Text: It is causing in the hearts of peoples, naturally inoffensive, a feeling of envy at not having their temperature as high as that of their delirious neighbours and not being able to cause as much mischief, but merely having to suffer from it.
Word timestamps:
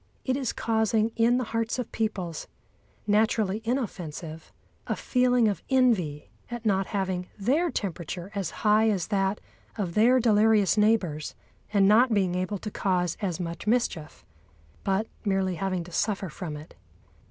It 0.25 0.35
is 0.35 0.51
causing 0.51 1.09
in 1.15 1.37
the 1.37 1.43
hearts 1.53 1.77
of 1.77 1.91
peoples, 1.91 2.47
naturally 3.05 3.61
inoffensive, 3.63 4.51
a 4.87 4.95
feeling 4.95 5.47
of 5.47 5.61
envy 5.69 6.31
at 6.49 6.65
not 6.65 6.87
having 6.87 7.27
their 7.37 7.69
temperature 7.69 8.31
as 8.33 8.49
high 8.65 8.89
as 8.89 9.09
that 9.09 9.39
of 9.77 9.93
their 9.93 10.19
delirious 10.19 10.75
neighbours 10.75 11.35
and 11.71 11.87
not 11.87 12.15
being 12.15 12.33
able 12.33 12.57
to 12.57 12.71
cause 12.71 13.15
as 13.21 13.39
much 13.39 13.67
mischief, 13.67 14.25
but 14.83 15.05
merely 15.23 15.53
having 15.53 15.83
to 15.83 15.91
suffer 15.91 16.29
from 16.29 16.57
it. 16.57 16.73